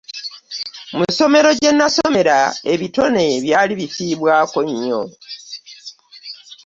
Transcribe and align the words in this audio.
Mu 0.95 1.03
ssomero 1.09 1.49
gye 1.59 1.71
nasomera 1.77 2.37
ebitone 2.73 3.23
byali 3.43 3.73
bifiibwako 3.79 4.59
nnyo. 4.69 5.01